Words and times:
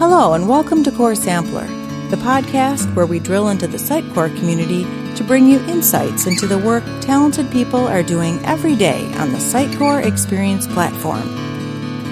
Hello, 0.00 0.32
and 0.32 0.48
welcome 0.48 0.82
to 0.84 0.90
Core 0.90 1.14
Sampler, 1.14 1.66
the 2.08 2.16
podcast 2.16 2.94
where 2.96 3.04
we 3.04 3.18
drill 3.18 3.50
into 3.50 3.66
the 3.66 3.76
Sitecore 3.76 4.34
community 4.38 4.84
to 5.14 5.22
bring 5.22 5.46
you 5.46 5.60
insights 5.66 6.26
into 6.26 6.46
the 6.46 6.56
work 6.56 6.82
talented 7.02 7.50
people 7.50 7.86
are 7.86 8.02
doing 8.02 8.42
every 8.46 8.74
day 8.74 9.04
on 9.16 9.30
the 9.30 9.36
Sitecore 9.36 10.02
Experience 10.02 10.66
platform. 10.66 11.28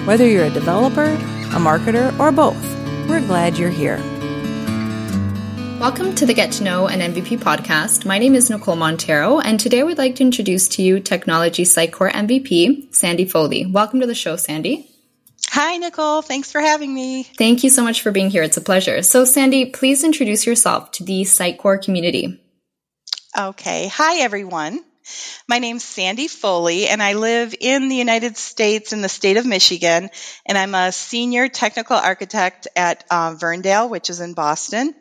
Whether 0.05 0.27
you're 0.27 0.45
a 0.45 0.51
developer, 0.51 1.05
a 1.05 1.57
marketer, 1.57 2.15
or 2.19 2.31
both, 2.31 2.63
we're 3.09 3.25
glad 3.25 3.57
you're 3.57 3.71
here. 3.71 3.97
Welcome 5.79 6.13
to 6.13 6.27
the 6.27 6.35
Get 6.35 6.51
to 6.51 6.63
Know 6.63 6.87
an 6.87 6.99
MVP 6.99 7.39
podcast. 7.39 8.05
My 8.05 8.19
name 8.19 8.35
is 8.35 8.51
Nicole 8.51 8.75
Montero, 8.75 9.39
and 9.39 9.59
today 9.59 9.81
we'd 9.81 9.97
like 9.97 10.13
to 10.17 10.23
introduce 10.23 10.67
to 10.67 10.83
you 10.83 10.99
Technology 10.99 11.63
Sitecore 11.63 12.11
MVP, 12.11 12.93
Sandy 12.93 13.25
Foley. 13.25 13.65
Welcome 13.65 13.99
to 14.01 14.05
the 14.05 14.13
show, 14.13 14.35
Sandy. 14.35 14.85
Hi, 15.51 15.77
Nicole. 15.77 16.21
Thanks 16.21 16.51
for 16.51 16.61
having 16.61 16.93
me. 16.93 17.23
Thank 17.23 17.63
you 17.63 17.71
so 17.71 17.83
much 17.83 18.01
for 18.01 18.11
being 18.11 18.29
here. 18.29 18.43
It's 18.43 18.57
a 18.57 18.61
pleasure. 18.61 19.01
So, 19.01 19.25
Sandy, 19.25 19.65
please 19.65 20.03
introduce 20.03 20.45
yourself 20.45 20.91
to 20.91 21.03
the 21.03 21.23
Sitecore 21.23 21.83
community. 21.83 22.39
Okay. 23.35 23.87
Hi, 23.87 24.19
everyone. 24.19 24.79
My 25.47 25.57
name's 25.57 25.83
Sandy 25.83 26.27
Foley, 26.27 26.87
and 26.87 27.01
I 27.01 27.13
live 27.13 27.55
in 27.59 27.89
the 27.89 27.95
United 27.95 28.37
States 28.37 28.93
in 28.93 29.01
the 29.01 29.09
state 29.09 29.37
of 29.37 29.45
Michigan, 29.45 30.11
and 30.45 30.55
I'm 30.55 30.75
a 30.75 30.91
senior 30.91 31.49
technical 31.49 31.97
architect 31.97 32.67
at 32.75 33.03
uh, 33.09 33.33
Verndale, 33.33 33.89
which 33.89 34.11
is 34.11 34.21
in 34.21 34.35
Boston. 34.35 34.93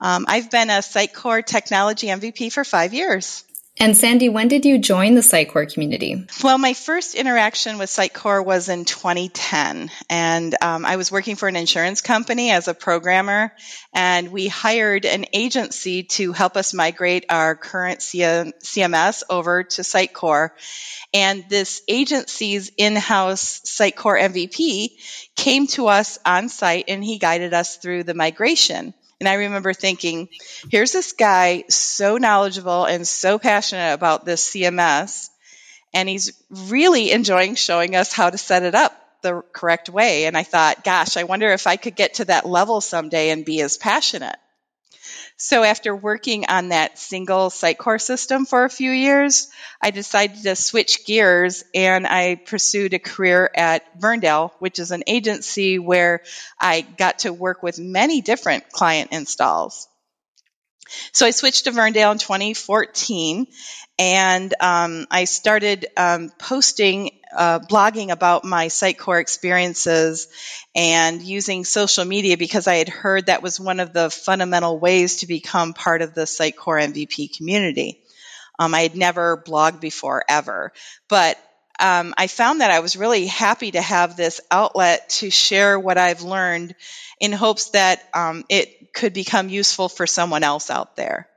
Um, 0.00 0.26
I've 0.28 0.50
been 0.50 0.68
a 0.68 0.80
Sitecore 0.80 1.44
Technology 1.44 2.08
MVP 2.08 2.52
for 2.52 2.62
five 2.62 2.92
years. 2.92 3.42
And 3.80 3.96
Sandy, 3.96 4.28
when 4.28 4.48
did 4.48 4.64
you 4.64 4.78
join 4.78 5.14
the 5.14 5.20
Sitecore 5.20 5.72
community? 5.72 6.26
Well, 6.42 6.58
my 6.58 6.74
first 6.74 7.14
interaction 7.14 7.78
with 7.78 7.88
Sitecore 7.88 8.44
was 8.44 8.68
in 8.68 8.84
2010, 8.84 9.90
and 10.10 10.56
um, 10.60 10.84
I 10.84 10.96
was 10.96 11.12
working 11.12 11.36
for 11.36 11.46
an 11.46 11.54
insurance 11.54 12.00
company 12.00 12.50
as 12.50 12.66
a 12.66 12.74
programmer, 12.74 13.52
and 13.94 14.32
we 14.32 14.48
hired 14.48 15.04
an 15.04 15.26
agency 15.32 16.02
to 16.02 16.32
help 16.32 16.56
us 16.56 16.74
migrate 16.74 17.26
our 17.30 17.54
current 17.54 18.00
CMS 18.00 19.22
over 19.30 19.62
to 19.62 19.82
Sitecore. 19.82 20.50
And 21.14 21.44
this 21.48 21.80
agency's 21.86 22.72
in-house 22.76 23.60
Sitecore 23.60 24.20
MVP 24.20 24.90
came 25.36 25.68
to 25.68 25.86
us 25.86 26.18
on 26.26 26.48
site, 26.48 26.86
and 26.88 27.04
he 27.04 27.18
guided 27.18 27.54
us 27.54 27.76
through 27.76 28.02
the 28.02 28.14
migration. 28.14 28.92
And 29.20 29.28
I 29.28 29.34
remember 29.34 29.72
thinking, 29.72 30.28
here's 30.70 30.92
this 30.92 31.12
guy 31.12 31.64
so 31.68 32.18
knowledgeable 32.18 32.84
and 32.84 33.06
so 33.06 33.38
passionate 33.38 33.92
about 33.94 34.24
this 34.24 34.48
CMS, 34.48 35.30
and 35.92 36.08
he's 36.08 36.32
really 36.50 37.10
enjoying 37.10 37.56
showing 37.56 37.96
us 37.96 38.12
how 38.12 38.30
to 38.30 38.38
set 38.38 38.62
it 38.62 38.74
up 38.74 38.92
the 39.22 39.42
correct 39.52 39.88
way. 39.88 40.26
And 40.26 40.36
I 40.36 40.44
thought, 40.44 40.84
gosh, 40.84 41.16
I 41.16 41.24
wonder 41.24 41.50
if 41.50 41.66
I 41.66 41.76
could 41.76 41.96
get 41.96 42.14
to 42.14 42.26
that 42.26 42.46
level 42.46 42.80
someday 42.80 43.30
and 43.30 43.44
be 43.44 43.60
as 43.60 43.76
passionate. 43.76 44.36
So 45.36 45.62
after 45.62 45.94
working 45.94 46.46
on 46.48 46.70
that 46.70 46.98
single 46.98 47.50
Sitecore 47.50 48.00
system 48.00 48.46
for 48.46 48.64
a 48.64 48.70
few 48.70 48.90
years, 48.90 49.48
I 49.80 49.90
decided 49.90 50.42
to 50.42 50.56
switch 50.56 51.04
gears 51.06 51.64
and 51.74 52.06
I 52.06 52.34
pursued 52.34 52.94
a 52.94 52.98
career 52.98 53.50
at 53.54 54.00
Verndale, 54.00 54.50
which 54.58 54.78
is 54.78 54.90
an 54.90 55.04
agency 55.06 55.78
where 55.78 56.22
I 56.60 56.80
got 56.80 57.20
to 57.20 57.32
work 57.32 57.62
with 57.62 57.78
many 57.78 58.20
different 58.20 58.70
client 58.70 59.12
installs. 59.12 59.88
So 61.12 61.26
I 61.26 61.30
switched 61.30 61.64
to 61.64 61.70
Verndale 61.70 62.12
in 62.12 62.18
2014 62.18 63.46
and 63.98 64.54
um, 64.60 65.06
I 65.10 65.24
started 65.24 65.86
um, 65.96 66.30
posting, 66.38 67.17
uh, 67.36 67.60
blogging 67.60 68.10
about 68.10 68.44
my 68.44 68.66
Sitecore 68.66 69.20
experiences 69.20 70.28
and 70.74 71.22
using 71.22 71.64
social 71.64 72.04
media 72.04 72.36
because 72.36 72.66
I 72.66 72.76
had 72.76 72.88
heard 72.88 73.26
that 73.26 73.42
was 73.42 73.60
one 73.60 73.80
of 73.80 73.92
the 73.92 74.10
fundamental 74.10 74.78
ways 74.78 75.16
to 75.16 75.26
become 75.26 75.74
part 75.74 76.02
of 76.02 76.14
the 76.14 76.22
Sitecore 76.22 76.82
MVP 76.82 77.36
community. 77.36 78.00
Um, 78.58 78.74
I 78.74 78.80
had 78.80 78.96
never 78.96 79.36
blogged 79.36 79.80
before 79.80 80.24
ever, 80.28 80.72
but 81.08 81.38
um, 81.78 82.12
I 82.18 82.26
found 82.26 82.60
that 82.60 82.72
I 82.72 82.80
was 82.80 82.96
really 82.96 83.26
happy 83.26 83.70
to 83.70 83.80
have 83.80 84.16
this 84.16 84.40
outlet 84.50 85.08
to 85.10 85.30
share 85.30 85.78
what 85.78 85.96
I've 85.96 86.22
learned 86.22 86.74
in 87.20 87.32
hopes 87.32 87.70
that 87.70 88.02
um, 88.14 88.44
it 88.48 88.92
could 88.92 89.12
become 89.12 89.48
useful 89.48 89.88
for 89.88 90.06
someone 90.06 90.42
else 90.42 90.70
out 90.70 90.96
there. 90.96 91.28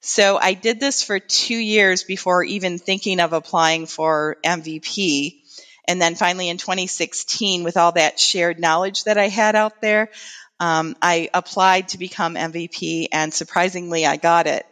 So 0.00 0.38
I 0.38 0.54
did 0.54 0.80
this 0.80 1.02
for 1.02 1.18
two 1.18 1.56
years 1.56 2.04
before 2.04 2.42
even 2.42 2.78
thinking 2.78 3.20
of 3.20 3.32
applying 3.34 3.86
for 3.86 4.38
MVP. 4.44 5.42
And 5.86 6.00
then 6.00 6.14
finally 6.14 6.48
in 6.48 6.56
2016, 6.56 7.64
with 7.64 7.76
all 7.76 7.92
that 7.92 8.18
shared 8.18 8.58
knowledge 8.58 9.04
that 9.04 9.18
I 9.18 9.28
had 9.28 9.56
out 9.56 9.80
there, 9.82 10.10
um, 10.58 10.96
I 11.02 11.28
applied 11.34 11.88
to 11.88 11.98
become 11.98 12.34
MVP 12.34 13.08
and 13.12 13.32
surprisingly 13.32 14.06
I 14.06 14.16
got 14.16 14.46
it. 14.46 14.66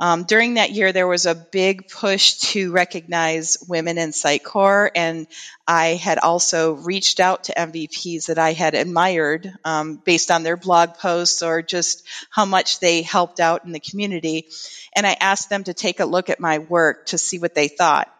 Um, 0.00 0.24
during 0.24 0.54
that 0.54 0.70
year, 0.70 0.92
there 0.92 1.06
was 1.06 1.26
a 1.26 1.34
big 1.34 1.88
push 1.88 2.36
to 2.52 2.72
recognize 2.72 3.58
women 3.68 3.98
in 3.98 4.12
Sitecore, 4.12 4.90
and 4.94 5.26
I 5.68 5.88
had 5.88 6.18
also 6.18 6.72
reached 6.72 7.20
out 7.20 7.44
to 7.44 7.52
MVPs 7.54 8.26
that 8.26 8.38
I 8.38 8.54
had 8.54 8.74
admired 8.74 9.52
um, 9.62 10.00
based 10.02 10.30
on 10.30 10.42
their 10.42 10.56
blog 10.56 10.94
posts 10.94 11.42
or 11.42 11.60
just 11.60 12.08
how 12.30 12.46
much 12.46 12.80
they 12.80 13.02
helped 13.02 13.40
out 13.40 13.66
in 13.66 13.72
the 13.72 13.78
community. 13.78 14.48
And 14.96 15.06
I 15.06 15.18
asked 15.20 15.50
them 15.50 15.64
to 15.64 15.74
take 15.74 16.00
a 16.00 16.06
look 16.06 16.30
at 16.30 16.40
my 16.40 16.60
work 16.60 17.06
to 17.06 17.18
see 17.18 17.38
what 17.38 17.54
they 17.54 17.68
thought. 17.68 18.10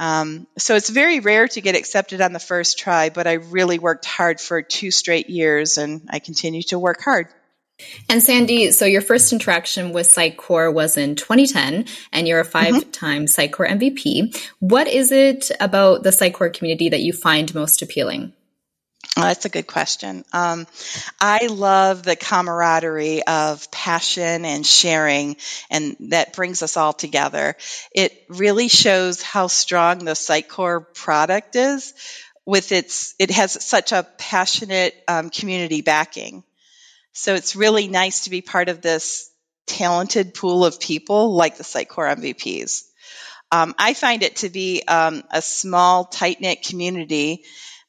Um, 0.00 0.48
so 0.58 0.74
it's 0.74 0.90
very 0.90 1.20
rare 1.20 1.46
to 1.46 1.60
get 1.60 1.76
accepted 1.76 2.20
on 2.20 2.32
the 2.32 2.40
first 2.40 2.80
try, 2.80 3.10
but 3.10 3.28
I 3.28 3.34
really 3.34 3.78
worked 3.78 4.06
hard 4.06 4.40
for 4.40 4.60
two 4.60 4.90
straight 4.90 5.30
years, 5.30 5.78
and 5.78 6.02
I 6.10 6.18
continue 6.18 6.64
to 6.64 6.80
work 6.80 7.00
hard. 7.00 7.28
And 8.08 8.22
Sandy, 8.22 8.70
so 8.72 8.84
your 8.84 9.00
first 9.00 9.32
interaction 9.32 9.92
with 9.92 10.08
Sitecore 10.08 10.72
was 10.72 10.96
in 10.96 11.16
2010, 11.16 11.86
and 12.12 12.28
you're 12.28 12.40
a 12.40 12.44
mm-hmm. 12.44 12.74
five-time 12.74 13.26
mm-hmm. 13.26 13.40
Sitecore 13.40 13.68
MVP. 13.68 14.36
What 14.60 14.88
is 14.88 15.12
it 15.12 15.50
about 15.60 16.02
the 16.02 16.10
Sitecore 16.10 16.52
community 16.52 16.90
that 16.90 17.00
you 17.00 17.12
find 17.12 17.54
most 17.54 17.82
appealing? 17.82 18.32
Oh, 19.16 19.22
that's 19.22 19.44
a 19.44 19.50
good 19.50 19.66
question. 19.66 20.24
Um, 20.32 20.66
I 21.20 21.48
love 21.48 22.02
the 22.02 22.16
camaraderie 22.16 23.22
of 23.26 23.70
passion 23.70 24.46
and 24.46 24.66
sharing, 24.66 25.36
and 25.70 25.96
that 26.10 26.32
brings 26.32 26.62
us 26.62 26.78
all 26.78 26.94
together. 26.94 27.56
It 27.94 28.24
really 28.28 28.68
shows 28.68 29.20
how 29.20 29.48
strong 29.48 29.98
the 29.98 30.12
Sitecore 30.12 30.94
product 30.94 31.56
is. 31.56 31.92
With 32.44 32.72
its, 32.72 33.14
it 33.18 33.30
has 33.30 33.52
such 33.64 33.92
a 33.92 34.06
passionate 34.18 34.94
um, 35.06 35.30
community 35.30 35.82
backing. 35.82 36.42
So 37.12 37.34
it's 37.34 37.56
really 37.56 37.88
nice 37.88 38.24
to 38.24 38.30
be 38.30 38.40
part 38.40 38.68
of 38.68 38.80
this 38.80 39.30
talented 39.66 40.34
pool 40.34 40.64
of 40.64 40.80
people 40.80 41.34
like 41.34 41.56
the 41.56 41.64
Sitecore 41.64 42.16
MVPs. 42.16 42.82
Um, 43.50 43.74
I 43.78 43.94
find 43.94 44.22
it 44.22 44.36
to 44.36 44.48
be 44.48 44.82
um, 44.88 45.22
a 45.30 45.42
small, 45.42 46.06
tight 46.06 46.40
knit 46.40 46.64
community 46.64 47.44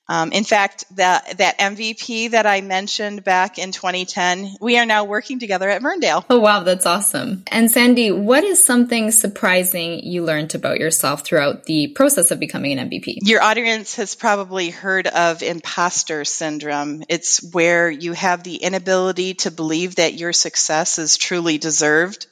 um, 0.07 0.31
in 0.33 0.43
fact, 0.43 0.83
that 0.97 1.37
that 1.37 1.59
MVP 1.59 2.31
that 2.31 2.45
I 2.45 2.59
mentioned 2.61 3.23
back 3.23 3.57
in 3.57 3.71
2010, 3.71 4.57
we 4.59 4.77
are 4.77 4.85
now 4.85 5.05
working 5.05 5.39
together 5.39 5.69
at 5.69 5.81
Verndale. 5.81 6.25
Oh 6.29 6.39
wow, 6.39 6.61
that's 6.63 6.85
awesome! 6.85 7.43
And 7.47 7.71
Sandy, 7.71 8.11
what 8.11 8.43
is 8.43 8.63
something 8.63 9.11
surprising 9.11 9.99
you 9.99 10.25
learned 10.25 10.55
about 10.55 10.79
yourself 10.79 11.25
throughout 11.25 11.63
the 11.63 11.87
process 11.87 12.31
of 12.31 12.39
becoming 12.39 12.77
an 12.77 12.89
MVP? 12.89 13.19
Your 13.21 13.41
audience 13.41 13.95
has 13.95 14.15
probably 14.15 14.69
heard 14.71 15.07
of 15.07 15.41
imposter 15.41 16.25
syndrome. 16.25 17.03
It's 17.07 17.41
where 17.53 17.89
you 17.89 18.11
have 18.13 18.43
the 18.43 18.55
inability 18.55 19.35
to 19.35 19.51
believe 19.51 19.95
that 19.95 20.15
your 20.15 20.33
success 20.33 20.99
is 20.99 21.17
truly 21.17 21.57
deserved 21.57 22.27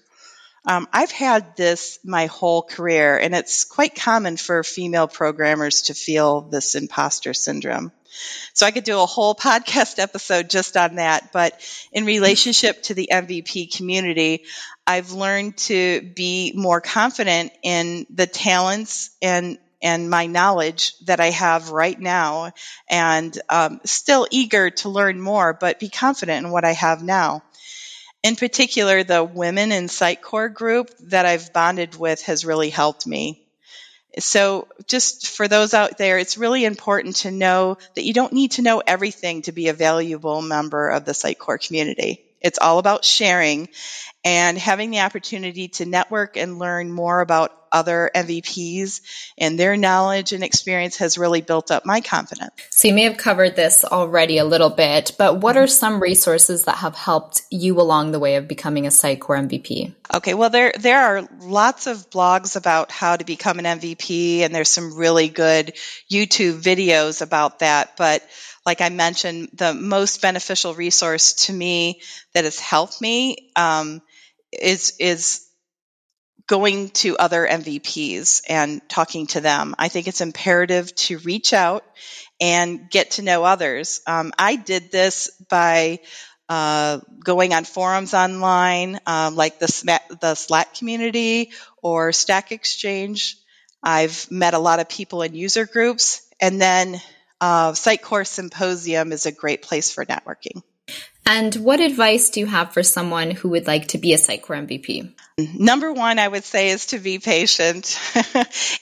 um, 0.65 0.87
I've 0.93 1.11
had 1.11 1.55
this 1.55 1.99
my 2.03 2.27
whole 2.27 2.61
career, 2.61 3.17
and 3.17 3.33
it's 3.33 3.65
quite 3.65 3.95
common 3.95 4.37
for 4.37 4.63
female 4.63 5.07
programmers 5.07 5.83
to 5.83 5.93
feel 5.93 6.41
this 6.41 6.75
imposter 6.75 7.33
syndrome. 7.33 7.91
So 8.53 8.65
I 8.65 8.71
could 8.71 8.83
do 8.83 8.99
a 8.99 9.05
whole 9.05 9.33
podcast 9.49 9.97
episode 9.97 10.49
just 10.49 10.77
on 10.77 10.95
that. 10.95 11.31
But 11.31 11.59
in 11.91 12.05
relationship 12.05 12.83
to 12.83 12.93
the 12.93 13.09
MVP 13.11 13.75
community, 13.75 14.43
I've 14.85 15.11
learned 15.11 15.57
to 15.57 16.01
be 16.01 16.53
more 16.55 16.81
confident 16.81 17.51
in 17.63 18.05
the 18.09 18.27
talents 18.27 19.11
and 19.21 19.57
and 19.83 20.11
my 20.11 20.27
knowledge 20.27 20.93
that 21.05 21.19
I 21.19 21.31
have 21.31 21.71
right 21.71 21.99
now, 21.99 22.51
and 22.87 23.35
um, 23.49 23.81
still 23.83 24.27
eager 24.29 24.69
to 24.69 24.89
learn 24.89 25.19
more, 25.19 25.53
but 25.53 25.79
be 25.79 25.89
confident 25.89 26.45
in 26.45 26.51
what 26.51 26.63
I 26.65 26.73
have 26.73 27.01
now 27.01 27.41
in 28.23 28.35
particular, 28.35 29.03
the 29.03 29.23
women 29.23 29.71
in 29.71 29.85
Sitecore 29.87 30.53
group 30.53 30.91
that 31.05 31.25
I've 31.25 31.53
bonded 31.53 31.95
with 31.95 32.21
has 32.23 32.45
really 32.45 32.69
helped 32.69 33.07
me. 33.07 33.43
So, 34.19 34.67
just 34.87 35.27
for 35.27 35.47
those 35.47 35.73
out 35.73 35.97
there, 35.97 36.17
it's 36.17 36.37
really 36.37 36.65
important 36.65 37.17
to 37.17 37.31
know 37.31 37.77
that 37.95 38.03
you 38.03 38.13
don't 38.13 38.33
need 38.33 38.51
to 38.51 38.61
know 38.61 38.83
everything 38.85 39.41
to 39.43 39.53
be 39.53 39.69
a 39.69 39.73
valuable 39.73 40.41
member 40.41 40.89
of 40.89 41.05
the 41.05 41.13
Sitecore 41.13 41.65
community. 41.65 42.21
It's 42.41 42.59
all 42.59 42.79
about 42.79 43.05
sharing 43.05 43.69
and 44.23 44.57
having 44.57 44.91
the 44.91 44.99
opportunity 44.99 45.69
to 45.69 45.85
network 45.85 46.37
and 46.37 46.59
learn 46.59 46.91
more 46.91 47.21
about 47.21 47.51
other 47.71 48.11
MVPs 48.13 49.01
and 49.37 49.57
their 49.57 49.77
knowledge 49.77 50.33
and 50.33 50.43
experience 50.43 50.97
has 50.97 51.17
really 51.17 51.41
built 51.41 51.71
up 51.71 51.85
my 51.85 52.01
confidence. 52.01 52.51
So 52.69 52.89
you 52.89 52.93
may 52.93 53.03
have 53.03 53.17
covered 53.17 53.55
this 53.55 53.85
already 53.85 54.37
a 54.37 54.45
little 54.45 54.69
bit, 54.69 55.13
but 55.17 55.39
what 55.39 55.57
are 55.57 55.67
some 55.67 56.01
resources 56.01 56.65
that 56.65 56.77
have 56.77 56.95
helped 56.95 57.43
you 57.49 57.79
along 57.79 58.11
the 58.11 58.19
way 58.19 58.35
of 58.35 58.47
becoming 58.47 58.85
a 58.87 58.89
Sitecore 58.89 59.47
MVP? 59.47 59.93
Okay, 60.13 60.33
well 60.33 60.49
there 60.49 60.73
there 60.77 61.01
are 61.01 61.27
lots 61.39 61.87
of 61.87 62.09
blogs 62.09 62.55
about 62.55 62.91
how 62.91 63.15
to 63.15 63.23
become 63.23 63.59
an 63.59 63.79
MVP 63.79 64.39
and 64.39 64.53
there's 64.53 64.69
some 64.69 64.95
really 64.95 65.29
good 65.29 65.73
YouTube 66.11 66.61
videos 66.61 67.21
about 67.21 67.59
that, 67.59 67.95
but 67.97 68.21
like 68.65 68.81
I 68.81 68.89
mentioned, 68.89 69.49
the 69.53 69.73
most 69.73 70.21
beneficial 70.21 70.73
resource 70.73 71.33
to 71.45 71.53
me 71.53 72.01
that 72.33 72.43
has 72.43 72.59
helped 72.59 73.01
me 73.01 73.51
um, 73.55 74.01
is 74.51 74.93
is 74.99 75.47
going 76.47 76.89
to 76.89 77.17
other 77.17 77.47
MVPs 77.47 78.41
and 78.49 78.81
talking 78.89 79.27
to 79.27 79.41
them. 79.41 79.73
I 79.79 79.87
think 79.87 80.07
it's 80.07 80.21
imperative 80.21 80.93
to 80.95 81.17
reach 81.19 81.53
out 81.53 81.83
and 82.41 82.89
get 82.89 83.11
to 83.11 83.21
know 83.21 83.43
others. 83.43 84.01
Um, 84.05 84.33
I 84.37 84.57
did 84.57 84.91
this 84.91 85.29
by 85.49 85.99
uh, 86.49 86.99
going 87.23 87.53
on 87.53 87.63
forums 87.63 88.13
online, 88.13 88.99
um, 89.05 89.37
like 89.37 89.59
the, 89.59 89.99
the 90.19 90.35
Slack 90.35 90.73
community 90.75 91.51
or 91.81 92.11
Stack 92.11 92.51
Exchange. 92.51 93.37
I've 93.81 94.29
met 94.29 94.53
a 94.53 94.59
lot 94.59 94.81
of 94.81 94.89
people 94.89 95.21
in 95.21 95.33
user 95.33 95.65
groups, 95.65 96.27
and 96.41 96.59
then 96.59 96.99
uh, 97.41 97.71
Sitecore 97.71 98.25
Symposium 98.25 99.11
is 99.11 99.25
a 99.25 99.31
great 99.31 99.63
place 99.63 99.91
for 99.91 100.05
networking. 100.05 100.61
And 101.25 101.53
what 101.55 101.79
advice 101.79 102.31
do 102.31 102.39
you 102.39 102.45
have 102.45 102.73
for 102.73 102.83
someone 102.83 103.31
who 103.31 103.49
would 103.49 103.67
like 103.67 103.89
to 103.89 103.97
be 103.97 104.13
a 104.13 104.17
Sitecore 104.17 104.67
MVP? 104.67 105.13
Number 105.57 105.93
one, 105.93 106.19
I 106.19 106.27
would 106.27 106.43
say 106.43 106.69
is 106.69 106.87
to 106.87 106.99
be 106.99 107.19
patient. 107.19 107.97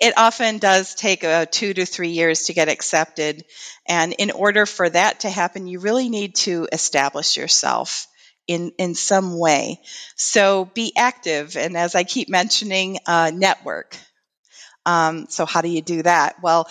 it 0.02 0.14
often 0.18 0.58
does 0.58 0.96
take 0.96 1.24
uh, 1.24 1.46
two 1.50 1.74
to 1.74 1.86
three 1.86 2.10
years 2.10 2.44
to 2.44 2.54
get 2.54 2.70
accepted. 2.70 3.44
And 3.88 4.14
in 4.14 4.32
order 4.32 4.66
for 4.66 4.90
that 4.90 5.22
to 5.22 5.30
happen, 5.30 5.68
you 5.68 5.80
really 5.80 6.10
need 6.10 6.36
to 6.36 6.68
establish 6.72 7.38
yourself 7.38 8.08
in, 8.48 8.72
in 8.78 8.96
some 8.96 9.38
way. 9.38 9.82
So 10.16 10.66
be 10.66 10.94
active. 10.98 11.56
And 11.56 11.78
as 11.78 11.94
I 11.94 12.04
keep 12.04 12.30
mentioning, 12.30 12.98
uh, 13.06 13.32
network. 13.34 13.98
Um, 14.86 15.28
so 15.30 15.46
how 15.46 15.62
do 15.62 15.70
you 15.70 15.82
do 15.82 16.02
that? 16.04 16.42
Well, 16.42 16.68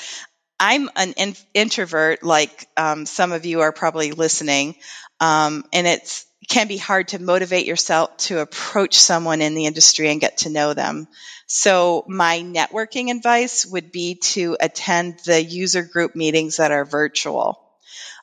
I'm 0.61 0.91
an 0.97 1.13
in- 1.17 1.37
introvert, 1.55 2.23
like 2.23 2.69
um, 2.77 3.07
some 3.07 3.33
of 3.33 3.47
you 3.47 3.61
are 3.61 3.73
probably 3.73 4.13
listening, 4.13 4.75
um, 5.21 5.65
and 5.73 5.87
it 5.87 6.25
can 6.49 6.67
be 6.67 6.79
hard 6.79 7.09
to 7.09 7.21
motivate 7.21 7.67
yourself 7.67 8.17
to 8.17 8.41
approach 8.41 8.95
someone 8.95 9.43
in 9.43 9.55
the 9.55 9.67
industry 9.67 10.11
and 10.11 10.21
get 10.21 10.39
to 10.39 10.51
know 10.51 10.75
them. 10.75 11.07
So 11.47 12.05
my 12.09 12.41
networking 12.41 13.15
advice 13.15 13.67
would 13.67 13.93
be 13.93 14.17
to 14.17 14.57
attend 14.61 15.21
the 15.25 15.43
user 15.43 15.83
group 15.83 16.17
meetings 16.17 16.57
that 16.57 16.73
are 16.73 16.85
virtual. 16.85 17.61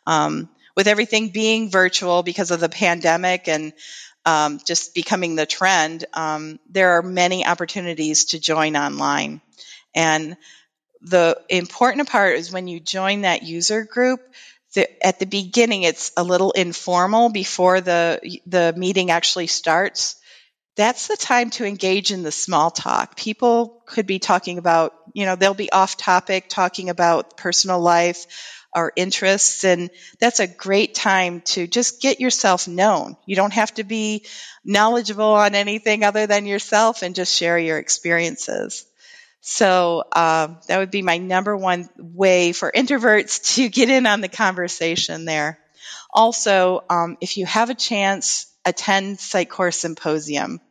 Um, 0.07 0.49
with 0.75 0.87
everything 0.87 1.29
being 1.29 1.69
virtual 1.69 2.21
because 2.21 2.51
of 2.51 2.59
the 2.59 2.69
pandemic 2.69 3.47
and 3.47 3.73
um, 4.25 4.59
just 4.65 4.93
becoming 4.93 5.35
the 5.35 5.45
trend, 5.45 6.05
um, 6.13 6.59
there 6.69 6.97
are 6.97 7.03
many 7.03 7.45
opportunities 7.45 8.25
to 8.25 8.39
join 8.39 8.75
online. 8.75 9.41
And 9.93 10.35
the 11.05 11.39
important 11.49 12.09
part 12.09 12.37
is 12.37 12.51
when 12.51 12.67
you 12.67 12.79
join 12.79 13.21
that 13.21 13.43
user 13.43 13.83
group, 13.83 14.21
the, 14.73 15.05
at 15.05 15.19
the 15.19 15.25
beginning 15.25 15.83
it's 15.83 16.11
a 16.17 16.23
little 16.23 16.51
informal 16.51 17.29
before 17.29 17.79
the 17.79 18.19
the 18.47 18.73
meeting 18.75 19.11
actually 19.11 19.47
starts. 19.47 20.15
That's 20.75 21.07
the 21.07 21.15
time 21.15 21.51
to 21.51 21.65
engage 21.65 22.11
in 22.11 22.23
the 22.23 22.31
small 22.31 22.71
talk. 22.71 23.15
People 23.15 23.81
could 23.85 24.07
be 24.07 24.19
talking 24.19 24.57
about, 24.57 24.93
you 25.13 25.25
know, 25.25 25.35
they'll 25.37 25.53
be 25.53 25.71
off 25.71 25.95
topic 25.95 26.49
talking 26.49 26.89
about 26.89 27.37
personal 27.37 27.79
life 27.79 28.25
or 28.73 28.91
interests 28.97 29.63
and 29.63 29.89
that's 30.19 30.41
a 30.41 30.47
great 30.47 30.95
time 30.95 31.39
to 31.41 31.67
just 31.67 32.01
get 32.01 32.19
yourself 32.19 32.67
known. 32.67 33.15
You 33.25 33.37
don't 33.37 33.53
have 33.53 33.73
to 33.75 33.85
be 33.85 34.25
knowledgeable 34.65 35.33
on 35.35 35.55
anything 35.55 36.03
other 36.03 36.27
than 36.27 36.45
yourself 36.45 37.03
and 37.03 37.15
just 37.15 37.33
share 37.33 37.57
your 37.57 37.77
experiences. 37.77 38.85
So 39.47 40.03
uh, 40.11 40.55
that 40.67 40.79
would 40.79 40.89
be 40.89 41.03
my 41.03 41.19
number 41.19 41.55
one 41.55 41.87
way 41.99 42.51
for 42.51 42.71
introverts 42.75 43.55
to 43.55 43.69
get 43.79 43.91
in 43.91 44.07
on 44.07 44.21
the 44.21 44.27
conversation 44.27 45.25
there. 45.25 45.59
Also, 46.11 46.83
um, 46.89 47.15
if 47.21 47.37
you 47.37 47.45
have 47.45 47.69
a 47.69 47.75
chance, 47.75 48.47
attend 48.65 49.19
Sitecore 49.19 49.71
Symposium. 49.71 50.61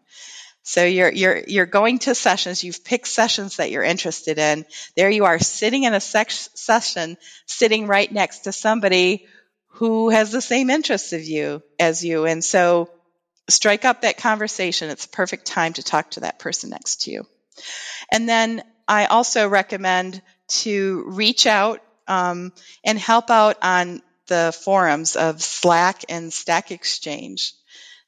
So 0.65 0.85
you're 0.85 1.13
you're 1.13 1.45
you're 1.47 1.67
going 1.67 2.01
to 2.01 2.17
sessions. 2.17 2.65
You've 2.65 2.83
picked 2.83 3.07
sessions 3.07 3.59
that 3.59 3.71
you're 3.71 3.85
interested 3.85 4.39
in. 4.39 4.65
There 4.97 5.11
you 5.11 5.25
are, 5.25 5.39
sitting 5.39 5.85
in 5.85 5.95
a 5.95 6.01
session, 6.01 7.17
sitting 7.47 7.87
right 7.87 8.11
next 8.11 8.41
to 8.41 8.53
somebody 8.53 9.27
who 9.69 10.09
has 10.09 10.33
the 10.33 10.41
same 10.41 10.69
interests 10.69 11.13
of 11.13 11.23
you 11.23 11.63
as 11.79 12.05
you, 12.05 12.25
and 12.25 12.43
so 12.43 12.91
strike 13.49 13.85
up 13.85 14.01
that 14.01 14.17
conversation. 14.17 14.91
It's 14.91 15.05
a 15.05 15.11
perfect 15.11 15.47
time 15.47 15.75
to 15.75 15.85
talk 15.85 16.11
to 16.13 16.21
that 16.21 16.41
person 16.41 16.71
next 16.71 17.03
to 17.03 17.13
you. 17.13 17.27
And 18.13 18.29
then 18.29 18.63
I 18.87 19.07
also 19.07 19.49
recommend 19.49 20.21
to 20.49 21.05
reach 21.09 21.47
out 21.47 21.81
um, 22.07 22.53
and 22.85 22.99
help 22.99 23.31
out 23.31 23.57
on 23.63 24.03
the 24.27 24.57
forums 24.65 25.17
of 25.17 25.43
Slack 25.43 26.05
and 26.09 26.33
Stack 26.33 26.71
Exchange. 26.71 27.55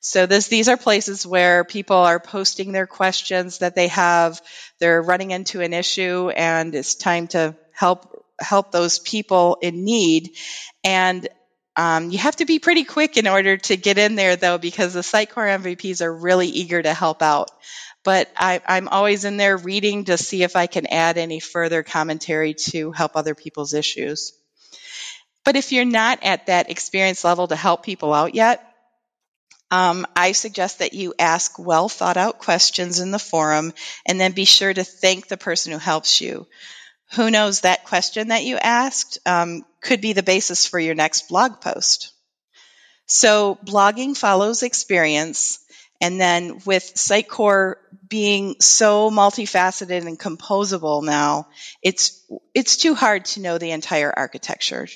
So 0.00 0.26
this, 0.26 0.48
these 0.48 0.68
are 0.68 0.76
places 0.76 1.26
where 1.26 1.64
people 1.64 1.96
are 1.96 2.20
posting 2.20 2.72
their 2.72 2.86
questions 2.86 3.58
that 3.58 3.74
they 3.74 3.88
have. 3.88 4.40
They're 4.78 5.02
running 5.02 5.30
into 5.32 5.60
an 5.60 5.72
issue 5.72 6.30
and 6.30 6.74
it's 6.74 6.94
time 6.94 7.26
to 7.28 7.56
help, 7.72 8.24
help 8.38 8.70
those 8.70 8.98
people 8.98 9.58
in 9.60 9.84
need. 9.84 10.36
And 10.84 11.28
um, 11.76 12.10
you 12.10 12.18
have 12.18 12.36
to 12.36 12.46
be 12.46 12.58
pretty 12.58 12.84
quick 12.84 13.16
in 13.16 13.26
order 13.26 13.56
to 13.56 13.76
get 13.76 13.98
in 13.98 14.14
there 14.14 14.36
though, 14.36 14.58
because 14.58 14.94
the 14.94 15.00
Sitecore 15.00 15.58
MVPs 15.60 16.00
are 16.00 16.14
really 16.14 16.48
eager 16.48 16.82
to 16.82 16.94
help 16.94 17.22
out 17.22 17.50
but 18.06 18.30
I, 18.36 18.60
am 18.68 18.86
always 18.86 19.24
in 19.24 19.36
there 19.36 19.56
reading 19.56 20.04
to 20.04 20.16
see 20.16 20.44
if 20.44 20.54
I 20.54 20.68
can 20.68 20.86
add 20.86 21.18
any 21.18 21.40
further 21.40 21.82
commentary 21.82 22.54
to 22.54 22.92
help 22.92 23.16
other 23.16 23.34
people's 23.34 23.74
issues. 23.74 24.32
But 25.44 25.56
if 25.56 25.72
you're 25.72 25.84
not 25.84 26.20
at 26.22 26.46
that 26.46 26.70
experience 26.70 27.24
level 27.24 27.48
to 27.48 27.56
help 27.56 27.82
people 27.82 28.14
out 28.14 28.36
yet, 28.36 28.64
um, 29.72 30.06
I 30.14 30.32
suggest 30.32 30.78
that 30.78 30.94
you 30.94 31.14
ask 31.18 31.58
well 31.58 31.88
thought 31.88 32.16
out 32.16 32.38
questions 32.38 33.00
in 33.00 33.10
the 33.10 33.18
forum 33.18 33.72
and 34.06 34.20
then 34.20 34.30
be 34.30 34.44
sure 34.44 34.72
to 34.72 34.84
thank 34.84 35.26
the 35.26 35.36
person 35.36 35.72
who 35.72 35.78
helps 35.78 36.20
you. 36.20 36.46
Who 37.14 37.28
knows 37.28 37.62
that 37.62 37.86
question 37.86 38.28
that 38.28 38.44
you 38.44 38.56
asked 38.56 39.18
um, 39.26 39.64
could 39.86 40.00
be 40.00 40.12
the 40.12 40.22
basis 40.22 40.66
for 40.66 40.78
your 40.78 40.94
next 40.94 41.28
blog 41.28 41.60
post. 41.60 42.12
So 43.06 43.58
blogging 43.64 44.16
follows 44.16 44.62
experience. 44.62 45.60
And 46.00 46.20
then 46.20 46.60
with 46.66 46.94
Sitecore 46.94 47.76
being 48.06 48.56
so 48.60 49.10
multifaceted 49.10 50.06
and 50.06 50.18
composable 50.18 51.02
now, 51.02 51.48
it's, 51.82 52.22
it's 52.52 52.76
too 52.76 52.94
hard 52.94 53.24
to 53.26 53.40
know 53.40 53.56
the 53.56 53.70
entire 53.70 54.12
architecture. 54.14 54.88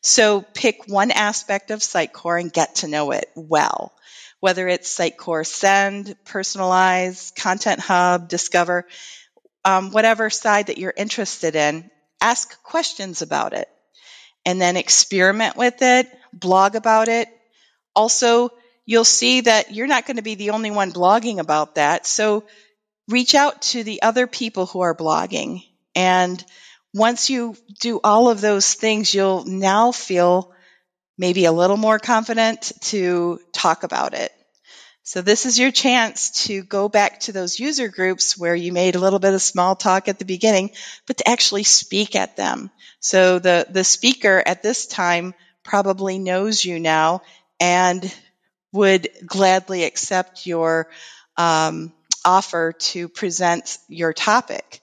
So 0.00 0.42
pick 0.42 0.88
one 0.88 1.10
aspect 1.10 1.70
of 1.70 1.80
Sitecore 1.80 2.40
and 2.40 2.52
get 2.52 2.76
to 2.76 2.88
know 2.88 3.12
it 3.12 3.30
well. 3.36 3.92
Whether 4.40 4.66
it's 4.68 4.98
Sitecore 4.98 5.46
Send, 5.46 6.16
Personalize, 6.24 7.34
Content 7.36 7.80
Hub, 7.80 8.28
Discover, 8.28 8.86
um, 9.64 9.90
whatever 9.92 10.30
side 10.30 10.66
that 10.66 10.78
you're 10.78 10.92
interested 10.96 11.54
in, 11.54 11.90
ask 12.20 12.62
questions 12.62 13.22
about 13.22 13.52
it. 13.52 13.68
And 14.46 14.60
then 14.60 14.76
experiment 14.76 15.56
with 15.56 15.80
it, 15.80 16.06
blog 16.32 16.74
about 16.74 17.08
it. 17.08 17.28
Also, 17.96 18.50
you'll 18.84 19.04
see 19.04 19.42
that 19.42 19.72
you're 19.72 19.86
not 19.86 20.06
going 20.06 20.16
to 20.16 20.22
be 20.22 20.34
the 20.34 20.50
only 20.50 20.70
one 20.70 20.92
blogging 20.92 21.38
about 21.38 21.76
that. 21.76 22.06
So 22.06 22.44
reach 23.08 23.34
out 23.34 23.62
to 23.62 23.82
the 23.84 24.02
other 24.02 24.26
people 24.26 24.66
who 24.66 24.80
are 24.80 24.94
blogging. 24.94 25.64
And 25.94 26.44
once 26.92 27.30
you 27.30 27.56
do 27.80 28.00
all 28.04 28.28
of 28.28 28.40
those 28.40 28.74
things, 28.74 29.14
you'll 29.14 29.44
now 29.44 29.92
feel 29.92 30.52
maybe 31.16 31.44
a 31.44 31.52
little 31.52 31.76
more 31.76 31.98
confident 31.98 32.72
to 32.80 33.40
talk 33.52 33.82
about 33.82 34.14
it. 34.14 34.32
So 35.06 35.20
this 35.20 35.44
is 35.44 35.58
your 35.58 35.70
chance 35.70 36.46
to 36.46 36.62
go 36.62 36.88
back 36.88 37.20
to 37.20 37.32
those 37.32 37.60
user 37.60 37.88
groups 37.88 38.38
where 38.38 38.54
you 38.54 38.72
made 38.72 38.94
a 38.94 38.98
little 38.98 39.18
bit 39.18 39.34
of 39.34 39.42
small 39.42 39.76
talk 39.76 40.08
at 40.08 40.18
the 40.18 40.24
beginning, 40.24 40.70
but 41.06 41.18
to 41.18 41.28
actually 41.28 41.64
speak 41.64 42.16
at 42.16 42.38
them. 42.38 42.70
So 43.00 43.38
the, 43.38 43.66
the 43.68 43.84
speaker 43.84 44.42
at 44.44 44.62
this 44.62 44.86
time 44.86 45.34
probably 45.62 46.18
knows 46.18 46.64
you 46.64 46.80
now 46.80 47.20
and 47.60 48.14
would 48.72 49.08
gladly 49.26 49.84
accept 49.84 50.46
your 50.46 50.88
um, 51.36 51.92
offer 52.24 52.72
to 52.72 53.10
present 53.10 53.76
your 53.88 54.14
topic. 54.14 54.80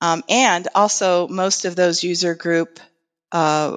Um, 0.00 0.22
and 0.28 0.68
also, 0.76 1.26
most 1.26 1.64
of 1.64 1.74
those 1.74 2.04
user 2.04 2.36
group 2.36 2.78
uh, 3.32 3.76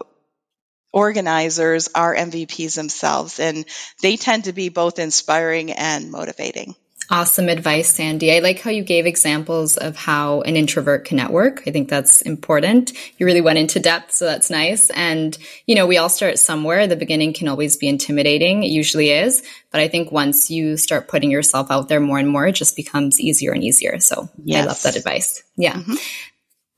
organizers 0.93 1.89
are 1.93 2.15
MVPs 2.15 2.75
themselves, 2.75 3.39
and 3.39 3.65
they 4.01 4.15
tend 4.15 4.45
to 4.45 4.53
be 4.53 4.69
both 4.69 5.00
inspiring 5.00 5.71
and 5.71 6.12
motivating. 6.12 6.75
Awesome 7.09 7.50
advice, 7.50 7.89
Sandy. 7.89 8.33
I 8.33 8.39
like 8.39 8.62
how 8.62 8.71
you 8.71 8.81
gave 8.81 9.05
examples 9.05 9.75
of 9.75 9.97
how 9.97 10.41
an 10.41 10.55
introvert 10.55 11.03
can 11.03 11.17
network. 11.17 11.62
I 11.67 11.71
think 11.71 11.89
that's 11.89 12.21
important. 12.21 12.93
You 13.17 13.25
really 13.25 13.41
went 13.41 13.59
into 13.59 13.79
depth, 13.79 14.13
so 14.13 14.25
that's 14.25 14.50
nice. 14.50 14.89
And, 14.89 15.38
you 15.67 15.75
know, 15.75 15.85
we 15.85 15.97
all 15.97 16.07
start 16.07 16.39
somewhere. 16.39 16.88
The 16.88 16.95
beginning 16.95 17.33
can 17.33 17.50
always 17.50 17.75
be 17.75 17.89
intimidating. 17.89 18.63
It 18.63 18.69
usually 18.69 19.12
is. 19.12 19.43
But 19.69 19.81
I 19.81 19.89
think 19.89 20.13
once 20.13 20.50
you 20.50 20.77
start 20.77 21.09
putting 21.09 21.29
yourself 21.29 21.69
out 21.69 21.89
there 21.89 22.00
more 22.00 22.19
and 22.19 22.29
more, 22.29 22.47
it 22.47 22.55
just 22.55 22.75
becomes 22.75 23.19
easier 23.19 23.51
and 23.51 23.63
easier. 23.63 24.00
So 24.00 24.29
yes. 24.43 24.63
I 24.63 24.67
love 24.67 24.81
that 24.83 24.95
advice. 24.95 25.43
Yeah. 25.57 25.73
Mm-hmm. 25.73 25.95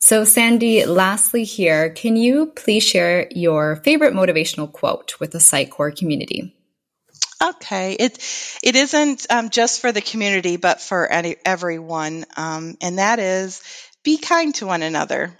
So, 0.05 0.23
Sandy, 0.23 0.85
lastly, 0.85 1.45
here, 1.45 1.89
can 1.89 2.15
you 2.15 2.45
please 2.45 2.83
share 2.83 3.27
your 3.31 3.77
favorite 3.77 4.13
motivational 4.13 4.71
quote 4.71 5.19
with 5.19 5.31
the 5.31 5.39
Sitecore 5.39 5.97
community? 5.97 6.55
Okay, 7.43 7.93
it 7.93 8.19
it 8.61 8.75
isn't 8.75 9.25
um, 9.31 9.49
just 9.49 9.81
for 9.81 9.91
the 9.91 10.03
community, 10.03 10.57
but 10.57 10.79
for 10.79 11.11
any, 11.11 11.37
everyone, 11.43 12.25
um, 12.37 12.77
and 12.81 12.99
that 12.99 13.17
is 13.17 13.63
be 14.03 14.19
kind 14.19 14.53
to 14.53 14.67
one 14.67 14.83
another. 14.83 15.35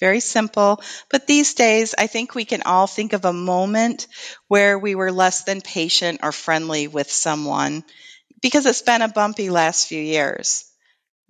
Very 0.00 0.18
simple, 0.18 0.82
but 1.08 1.28
these 1.28 1.54
days 1.54 1.94
I 1.96 2.08
think 2.08 2.34
we 2.34 2.44
can 2.44 2.62
all 2.62 2.88
think 2.88 3.12
of 3.12 3.24
a 3.24 3.32
moment 3.32 4.08
where 4.48 4.80
we 4.80 4.96
were 4.96 5.12
less 5.12 5.44
than 5.44 5.60
patient 5.60 6.18
or 6.24 6.32
friendly 6.32 6.88
with 6.88 7.08
someone 7.08 7.84
because 8.42 8.66
it's 8.66 8.82
been 8.82 9.02
a 9.02 9.06
bumpy 9.06 9.48
last 9.48 9.86
few 9.86 10.02
years. 10.02 10.69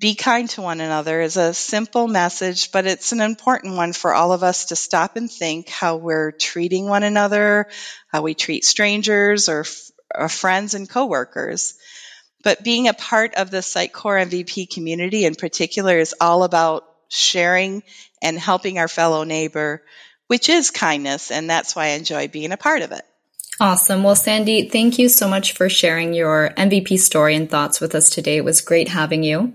Be 0.00 0.14
kind 0.14 0.48
to 0.50 0.62
one 0.62 0.80
another 0.80 1.20
is 1.20 1.36
a 1.36 1.52
simple 1.52 2.08
message, 2.08 2.72
but 2.72 2.86
it's 2.86 3.12
an 3.12 3.20
important 3.20 3.76
one 3.76 3.92
for 3.92 4.14
all 4.14 4.32
of 4.32 4.42
us 4.42 4.66
to 4.66 4.76
stop 4.76 5.16
and 5.16 5.30
think 5.30 5.68
how 5.68 5.96
we're 5.96 6.32
treating 6.32 6.86
one 6.86 7.02
another, 7.02 7.68
how 8.08 8.22
we 8.22 8.32
treat 8.32 8.64
strangers 8.64 9.50
or, 9.50 9.66
or 10.14 10.24
uh, 10.24 10.28
friends 10.28 10.72
and 10.72 10.88
coworkers. 10.88 11.74
But 12.42 12.64
being 12.64 12.88
a 12.88 12.94
part 12.94 13.34
of 13.34 13.50
the 13.50 13.58
Sitecore 13.58 14.24
MVP 14.26 14.70
community 14.70 15.26
in 15.26 15.34
particular 15.34 15.98
is 15.98 16.14
all 16.18 16.44
about 16.44 16.84
sharing 17.10 17.82
and 18.22 18.38
helping 18.38 18.78
our 18.78 18.88
fellow 18.88 19.24
neighbor, 19.24 19.82
which 20.28 20.48
is 20.48 20.70
kindness. 20.70 21.30
And 21.30 21.50
that's 21.50 21.76
why 21.76 21.88
I 21.88 21.88
enjoy 21.88 22.28
being 22.28 22.52
a 22.52 22.56
part 22.56 22.80
of 22.80 22.92
it. 22.92 23.02
Awesome. 23.60 24.02
Well, 24.02 24.16
Sandy, 24.16 24.70
thank 24.70 24.98
you 24.98 25.10
so 25.10 25.28
much 25.28 25.52
for 25.52 25.68
sharing 25.68 26.14
your 26.14 26.54
MVP 26.56 26.98
story 26.98 27.34
and 27.34 27.50
thoughts 27.50 27.82
with 27.82 27.94
us 27.94 28.08
today. 28.08 28.38
It 28.38 28.46
was 28.46 28.62
great 28.62 28.88
having 28.88 29.22
you. 29.22 29.52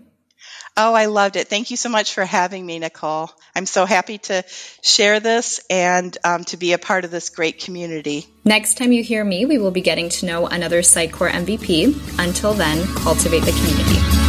Oh, 0.77 0.93
I 0.93 1.05
loved 1.05 1.37
it. 1.37 1.47
Thank 1.47 1.71
you 1.71 1.77
so 1.77 1.87
much 1.87 2.13
for 2.13 2.25
having 2.25 2.65
me, 2.65 2.79
Nicole. 2.79 3.29
I'm 3.55 3.65
so 3.65 3.85
happy 3.85 4.17
to 4.17 4.43
share 4.81 5.21
this 5.21 5.61
and 5.69 6.17
um, 6.25 6.43
to 6.45 6.57
be 6.57 6.73
a 6.73 6.77
part 6.77 7.05
of 7.05 7.11
this 7.11 7.29
great 7.29 7.61
community. 7.61 8.27
Next 8.43 8.77
time 8.77 8.91
you 8.91 9.01
hear 9.01 9.23
me, 9.23 9.45
we 9.45 9.57
will 9.57 9.71
be 9.71 9.81
getting 9.81 10.09
to 10.09 10.25
know 10.25 10.47
another 10.47 10.81
Sitecore 10.81 11.31
MVP. 11.31 12.19
Until 12.19 12.53
then, 12.53 12.85
cultivate 12.95 13.43
the 13.43 13.53
community. 13.53 14.24